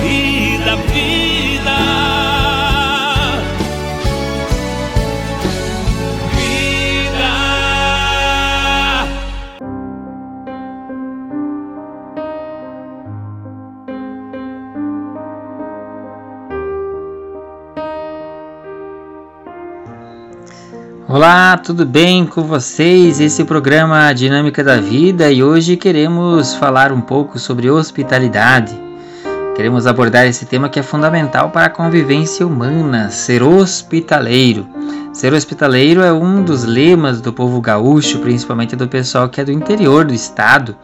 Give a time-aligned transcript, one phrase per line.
[0.00, 1.76] vida, vida.
[6.34, 7.36] Vida.
[21.08, 23.20] Olá, tudo bem com vocês?
[23.20, 28.85] Esse é o programa Dinâmica da Vida e hoje queremos falar um pouco sobre hospitalidade.
[29.56, 34.68] Queremos abordar esse tema que é fundamental para a convivência humana, ser hospitaleiro.
[35.14, 39.50] Ser hospitaleiro é um dos lemas do povo gaúcho, principalmente do pessoal que é do
[39.50, 40.76] interior do estado.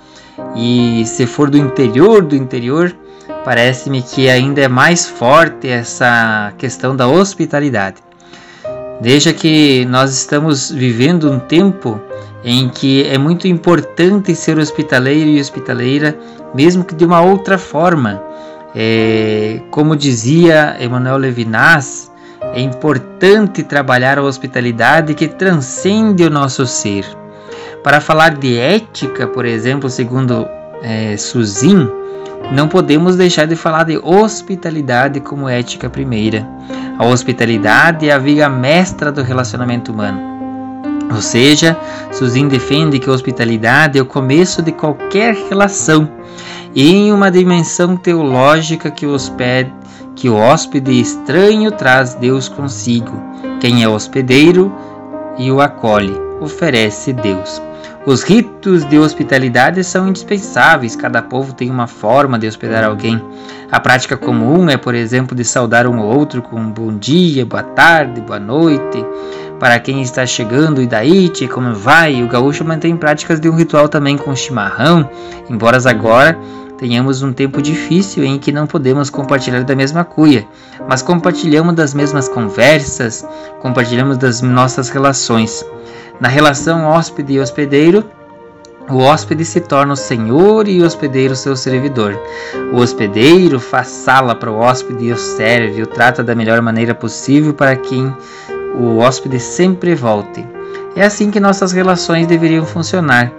[0.56, 2.96] E se for do interior do interior,
[3.44, 7.96] parece-me que ainda é mais forte essa questão da hospitalidade.
[9.02, 12.00] Veja que nós estamos vivendo um tempo
[12.42, 16.16] em que é muito importante ser hospitaleiro e hospitaleira,
[16.54, 18.31] mesmo que de uma outra forma.
[18.74, 22.10] É, como dizia Emmanuel Levinas,
[22.54, 27.04] é importante trabalhar a hospitalidade que transcende o nosso ser.
[27.82, 30.46] Para falar de ética, por exemplo, segundo
[30.82, 31.88] é, Suzin,
[32.50, 36.46] não podemos deixar de falar de hospitalidade como ética primeira.
[36.98, 40.20] A hospitalidade é a viga mestra do relacionamento humano.
[41.14, 41.76] Ou seja,
[42.10, 46.08] Suzin defende que a hospitalidade é o começo de qualquer relação
[46.74, 49.72] em uma dimensão teológica que o hóspede,
[50.16, 53.20] que o hóspede estranho traz Deus consigo.
[53.60, 54.72] Quem é hospedeiro
[55.38, 57.60] e o acolhe, oferece Deus.
[58.04, 63.22] Os ritos de hospitalidade são indispensáveis, cada povo tem uma forma de hospedar alguém.
[63.70, 67.62] A prática comum é, por exemplo, de saudar um ou outro com bom dia, boa
[67.62, 69.06] tarde, boa noite.
[69.60, 72.20] Para quem está chegando, e daí, como vai?
[72.24, 75.08] O gaúcho mantém práticas de um ritual também com chimarrão,
[75.48, 76.36] embora agora
[76.82, 80.44] tenhamos um tempo difícil em que não podemos compartilhar da mesma cuia,
[80.88, 83.24] mas compartilhamos das mesmas conversas,
[83.60, 85.64] compartilhamos das nossas relações.
[86.18, 88.04] Na relação hóspede e hospedeiro,
[88.90, 92.18] o hóspede se torna o senhor e o hospedeiro seu servidor.
[92.72, 96.96] O hospedeiro faz sala para o hóspede e o serve, o trata da melhor maneira
[96.96, 98.12] possível para quem
[98.76, 100.44] o hóspede sempre volte.
[100.94, 103.32] É assim que nossas relações deveriam funcionar,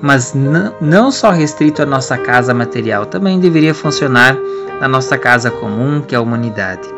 [0.00, 0.34] mas
[0.80, 4.36] não só restrito à nossa casa material, também deveria funcionar
[4.80, 6.88] na nossa casa comum, que é a humanidade.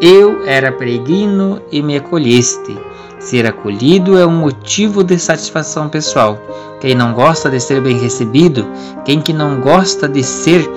[0.00, 2.78] Eu era peregrino e me acolheste.
[3.18, 6.38] Ser acolhido é um motivo de satisfação pessoal.
[6.80, 8.66] Quem não gosta de ser bem recebido,
[9.04, 10.68] quem que não gosta de ser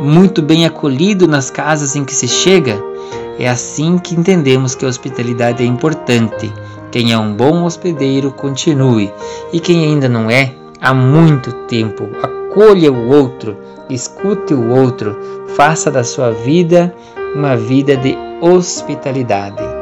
[0.00, 2.76] muito bem acolhido nas casas em que se chega,
[3.38, 6.52] é assim que entendemos que a hospitalidade é importante.
[6.96, 9.12] É um bom hospedeiro, continue,
[9.52, 13.56] e quem ainda não é, há muito tempo, acolha o outro,
[13.90, 15.18] escute o outro,
[15.56, 16.94] faça da sua vida
[17.34, 19.73] uma vida de hospitalidade.